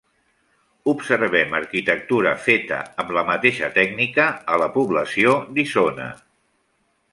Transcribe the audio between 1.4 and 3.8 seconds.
arquitectura feta amb la mateixa